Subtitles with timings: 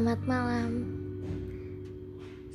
[0.00, 0.72] Selamat malam.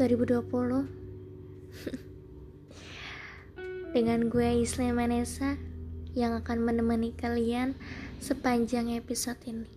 [4.00, 5.60] Dengan gue Islam Manesa
[6.16, 7.76] Yang akan menemani kalian
[8.16, 9.68] sepanjang episode ini.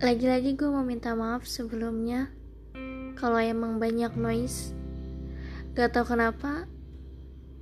[0.00, 2.32] Lagi-lagi gue mau minta maaf sebelumnya
[3.20, 4.77] Kalau emang banyak noise
[5.78, 6.66] Gak tau kenapa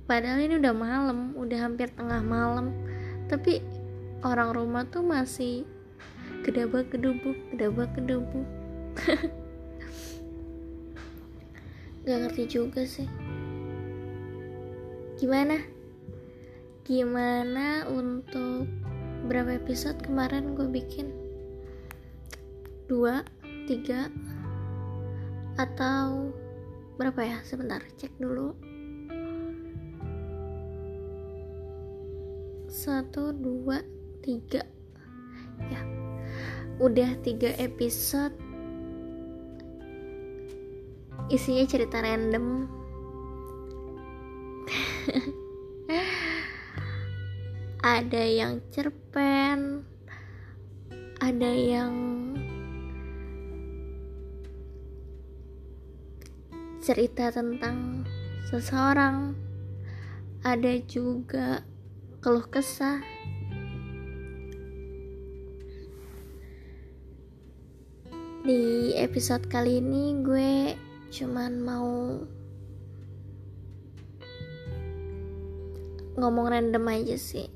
[0.09, 2.73] Padahal ini udah malam Udah hampir tengah malam
[3.29, 3.61] Tapi
[4.25, 5.69] orang rumah tuh masih
[6.41, 8.41] Gedabak gedubuk Gedabak gedubuk
[12.09, 13.05] Gak ngerti juga sih
[15.21, 15.61] Gimana?
[16.89, 18.65] Gimana untuk
[19.29, 21.13] Berapa episode kemarin gue bikin?
[22.89, 23.21] Dua?
[23.69, 24.09] Tiga?
[25.61, 26.33] Atau
[26.97, 27.37] berapa ya?
[27.45, 28.57] Sebentar cek dulu.
[32.67, 33.85] Satu dua
[34.25, 34.65] tiga.
[35.69, 35.81] Ya.
[36.81, 38.33] Udah tiga episode.
[41.29, 42.65] Isinya cerita random.
[47.97, 49.85] Ada yang cerpen.
[51.17, 52.16] Ada yang
[56.87, 58.07] cerita tentang
[58.47, 59.35] seseorang.
[60.39, 61.59] Ada juga
[62.23, 63.03] keluh kesah.
[68.47, 70.79] Di episode kali ini gue
[71.11, 72.23] cuman mau
[76.15, 77.51] ngomong random aja sih.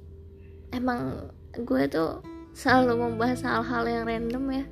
[0.76, 2.20] Emang gue tuh
[2.52, 4.66] selalu membahas hal-hal yang random ya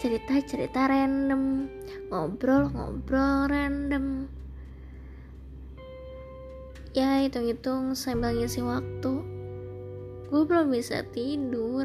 [0.00, 1.68] cerita-cerita random.
[2.08, 4.32] Ngobrol-ngobrol random.
[6.96, 9.12] Ya hitung-hitung sambil ngisi waktu
[10.32, 11.84] gue belum bisa tidur.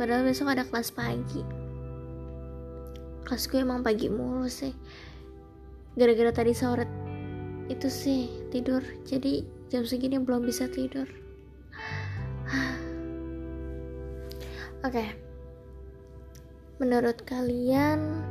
[0.00, 1.44] Padahal besok ada kelas pagi.
[3.28, 4.72] Kelas gue emang pagi mulu sih.
[6.00, 6.88] Gara-gara tadi sore
[7.68, 8.80] itu sih tidur.
[9.04, 11.04] Jadi jam segini belum bisa tidur.
[14.80, 14.88] Oke.
[14.88, 15.27] okay
[16.78, 18.22] menurut kalian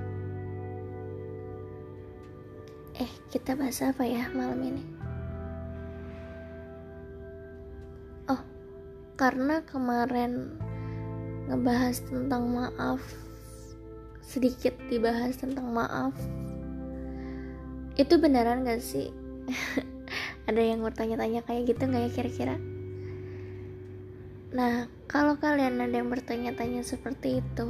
[2.96, 4.84] eh kita bahas apa ya malam ini?
[8.32, 8.40] Oh
[9.20, 10.56] karena kemarin
[11.52, 13.04] ngebahas tentang maaf
[14.24, 16.16] sedikit dibahas tentang maaf.
[17.96, 19.12] Itu beneran gak sih?
[20.48, 22.56] Ada yang bertanya-tanya kayak gitu gak ya kira-kira?
[24.56, 27.68] Nah kalau kalian ada yang bertanya-tanya seperti itu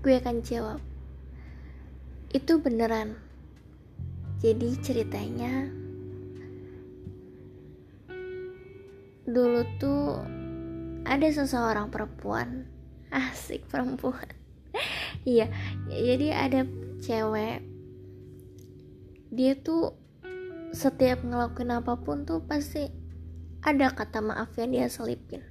[0.00, 0.80] gue akan jawab.
[2.32, 3.20] Itu beneran.
[4.40, 5.68] Jadi ceritanya
[9.28, 10.24] dulu tuh
[11.04, 12.64] ada seseorang perempuan.
[13.12, 14.28] Asik perempuan.
[15.20, 15.52] Iya
[15.92, 16.60] jadi ada
[17.04, 17.60] cewek.
[19.28, 19.92] Dia tuh
[20.72, 22.88] setiap ngelakuin apa pun tuh pasti
[23.60, 25.44] ada kata maaf yang dia selipin.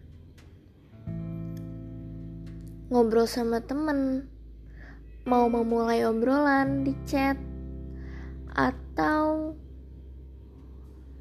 [2.90, 4.26] Ngobrol sama temen
[5.30, 7.38] mau memulai obrolan di chat
[8.50, 9.54] atau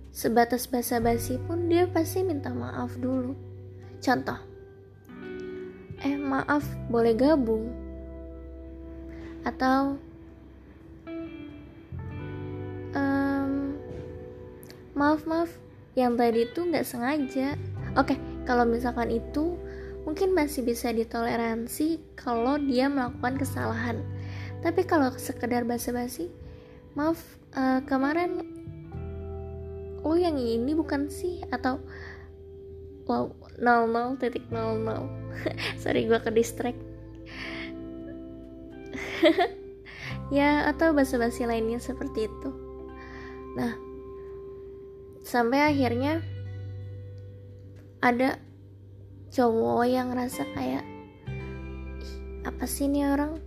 [0.08, 3.36] sebatas basa-basi pun dia pasti minta maaf dulu.
[4.00, 4.40] Contoh,
[6.00, 7.68] eh maaf boleh gabung
[9.44, 10.00] atau
[12.96, 13.76] um,
[14.96, 15.52] maaf maaf
[15.92, 17.60] yang tadi itu nggak sengaja.
[17.92, 18.16] Oke,
[18.48, 19.60] kalau misalkan itu
[20.08, 24.00] mungkin masih bisa ditoleransi kalau dia melakukan kesalahan.
[24.64, 26.32] Tapi kalau sekedar basa-basi
[26.96, 27.20] maaf
[27.52, 28.40] uh, kemarin
[30.00, 31.44] lo yang ini bukan sih?
[31.52, 31.84] Atau
[33.04, 33.28] wow
[33.60, 35.12] nol nol titik nol nol.
[35.84, 36.80] Sorry gue ke distract
[40.32, 42.50] ya atau basa-basi lainnya seperti itu.
[43.60, 43.76] Nah
[45.20, 46.24] sampai akhirnya
[48.00, 48.47] ada
[49.28, 50.84] cowok yang ngerasa kayak
[52.48, 53.40] apa sih ini orang?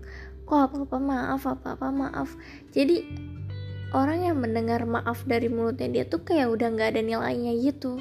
[0.46, 2.30] Kok apa apa maaf apa apa maaf.
[2.70, 3.02] Jadi
[3.92, 7.98] orang yang mendengar maaf dari mulutnya dia tuh kayak udah nggak ada nilainya gitu.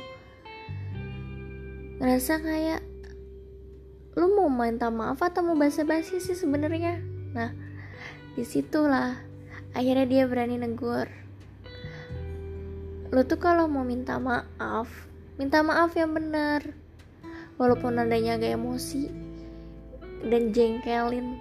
[2.01, 2.83] Ngerasa kayak
[4.19, 7.01] lu mau minta maaf atau mau basa-basi sih sebenarnya?
[7.33, 7.55] Nah
[8.35, 9.19] di situlah
[9.73, 11.07] akhirnya dia berani negur.
[13.11, 15.11] Lu tuh kalau mau minta maaf
[15.41, 16.80] minta maaf yang benar
[17.61, 19.13] walaupun nadanya agak emosi
[20.25, 21.37] dan jengkelin.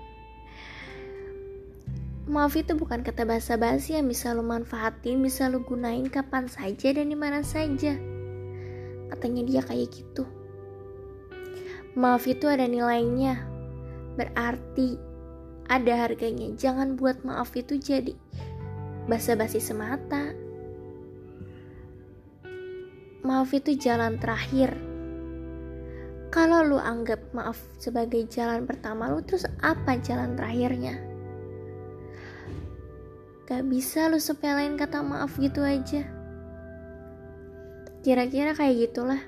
[2.30, 7.10] Maaf itu bukan kata basa-basi yang bisa lo manfaatin bisa lo gunain kapan saja dan
[7.10, 7.95] di mana saja.
[9.10, 10.27] Katanya dia kayak gitu.
[11.98, 13.42] Maaf itu ada nilainya.
[14.13, 15.00] Berarti
[15.65, 16.54] ada harganya.
[16.54, 18.13] Jangan buat maaf itu jadi
[19.10, 20.38] basa-basi semata.
[23.25, 24.88] Maaf itu jalan terakhir
[26.29, 31.01] kalau lu anggap maaf sebagai jalan pertama lu terus apa jalan terakhirnya?
[33.49, 36.05] Gak bisa lu sepelain kata maaf gitu aja.
[38.05, 39.21] Kira-kira kayak gitulah.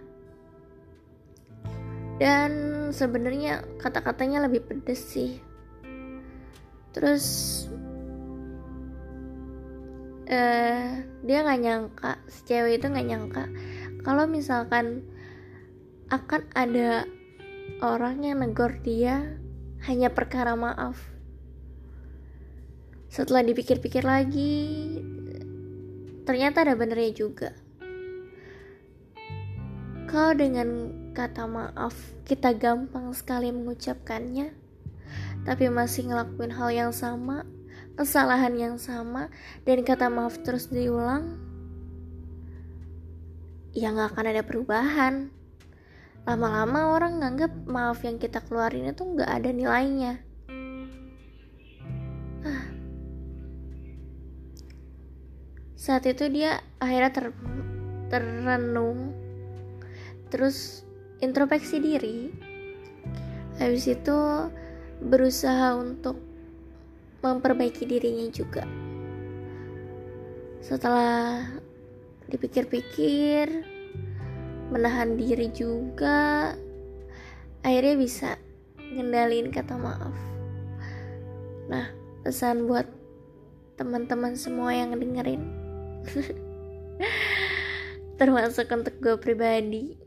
[2.22, 2.52] Dan
[2.94, 5.42] sebenarnya kata-katanya lebih pedes sih.
[6.94, 7.26] Terus
[10.30, 13.44] uh, dia nggak nyangka si cewek itu nggak nyangka.
[14.06, 15.02] Kalau misalkan
[16.12, 17.08] akan ada
[17.80, 19.40] orang yang negor dia
[19.88, 21.00] hanya perkara maaf.
[23.08, 24.60] Setelah dipikir-pikir lagi
[26.28, 27.56] ternyata ada benernya juga.
[30.12, 31.96] Kalau dengan kata maaf
[32.28, 34.52] kita gampang sekali mengucapkannya.
[35.48, 37.48] Tapi masih ngelakuin hal yang sama
[37.96, 39.28] kesalahan yang sama
[39.68, 41.40] dan kata maaf terus diulang
[43.76, 45.32] ya nggak akan ada perubahan
[46.22, 50.14] lama-lama orang nganggap maaf yang kita keluarin itu nggak ada nilainya.
[52.42, 52.66] Ah.
[55.78, 57.26] saat itu dia akhirnya ter
[58.10, 59.18] terrenung
[60.30, 60.86] terus
[61.22, 62.30] introspeksi diri.
[63.58, 64.18] Habis itu
[65.02, 66.18] berusaha untuk
[67.22, 68.66] memperbaiki dirinya juga.
[70.62, 71.46] Setelah
[72.30, 73.71] dipikir-pikir
[74.72, 76.56] menahan diri juga.
[77.62, 78.30] Akhirnya bisa
[78.80, 80.16] ngendalin kata maaf.
[81.68, 81.92] Nah
[82.24, 82.88] pesan buat
[83.76, 85.44] teman-teman semua yang dengerin.
[88.20, 90.00] Termasuk untuk gue pribadi.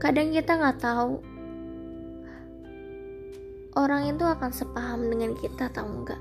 [0.00, 1.20] Kadang kita nggak tahu
[3.76, 6.20] orang itu akan sepaham dengan kita atau enggak.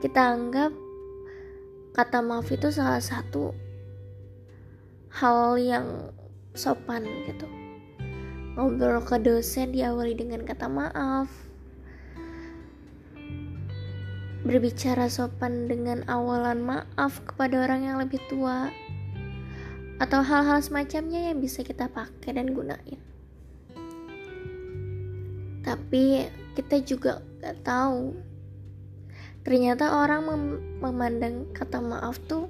[0.00, 0.72] Kita anggap
[1.92, 3.69] kata maaf itu salah satu
[5.10, 6.14] hal yang
[6.54, 7.46] sopan gitu.
[8.54, 11.30] Ngobrol ke dosen diawali dengan kata maaf.
[14.46, 18.70] Berbicara sopan dengan awalan maaf kepada orang yang lebih tua.
[20.00, 23.00] Atau hal-hal semacamnya yang bisa kita pakai dan gunain.
[25.60, 26.24] Tapi
[26.56, 28.16] kita juga gak tahu.
[29.44, 30.42] Ternyata orang mem
[30.80, 32.48] memandang kata maaf tuh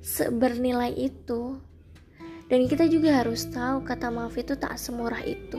[0.00, 1.60] sebernilai itu
[2.46, 5.58] dan kita juga harus tahu kata maaf itu tak semurah itu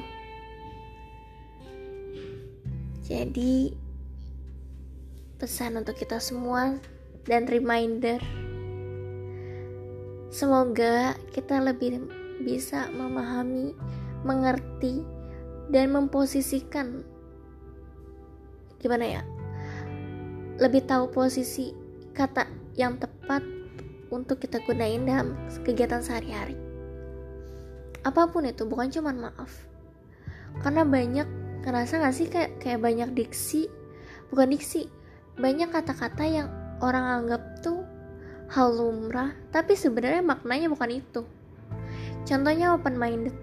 [3.07, 3.71] jadi
[5.39, 6.75] pesan untuk kita semua
[7.27, 8.19] dan reminder
[10.27, 12.03] Semoga kita lebih
[12.43, 13.71] bisa memahami,
[14.27, 14.99] mengerti,
[15.71, 17.01] dan memposisikan
[18.77, 19.21] gimana ya?
[20.59, 21.71] Lebih tahu posisi
[22.11, 22.43] kata
[22.75, 23.39] yang tepat
[24.11, 25.33] untuk kita gunain dalam
[25.63, 26.66] kegiatan sehari-hari.
[28.05, 29.65] Apa pun itu, bukan cuma maaf.
[30.61, 31.27] Karena banyak
[31.63, 33.69] ngerasa gak sih kayak kayak banyak diksi,
[34.33, 34.89] bukan diksi,
[35.37, 36.47] banyak kata-kata yang
[36.81, 37.85] orang anggap tuh
[38.47, 41.21] hal lumrah, tapi sebenarnya maknanya bukan itu.
[42.23, 43.35] Contohnya open minded.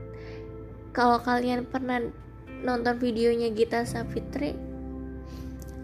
[0.94, 2.00] Kalau kalian pernah
[2.64, 4.56] nonton videonya Gita Savitri,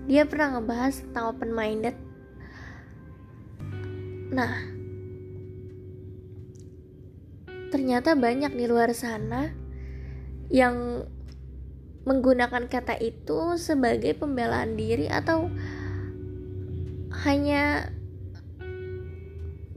[0.08, 1.96] dia pernah ngebahas tentang open minded.
[4.30, 4.79] Nah,
[7.70, 9.54] ternyata banyak di luar sana
[10.50, 11.06] yang
[12.02, 15.46] menggunakan kata itu sebagai pembelaan diri atau
[17.22, 17.92] hanya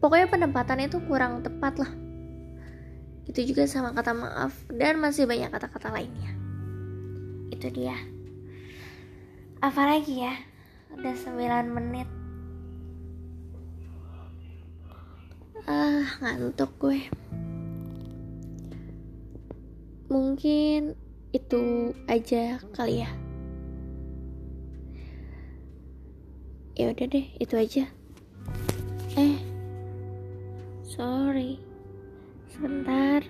[0.02, 1.92] pokoknya penempatan itu kurang tepat lah.
[3.30, 6.34] Itu juga sama kata maaf dan masih banyak kata-kata lainnya.
[7.54, 7.96] Itu dia.
[9.64, 10.34] Apalagi ya?
[10.98, 12.10] Udah 9 menit.
[15.64, 17.08] Ah ngantuk gue
[20.14, 20.94] mungkin
[21.34, 23.10] itu aja kali ya
[26.78, 27.90] ya udah deh itu aja
[29.18, 29.54] eh
[30.94, 31.58] Sorry,
[32.54, 33.26] sebentar.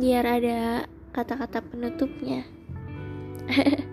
[0.00, 2.48] Biar ada kata-kata penutupnya.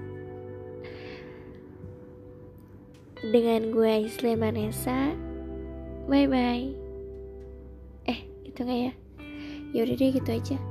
[3.36, 5.12] Dengan gue Isle Vanessa.
[6.08, 6.72] Bye bye.
[8.08, 8.96] Eh, gitu gak ya?
[9.72, 10.71] Yaudah deh gitu aja.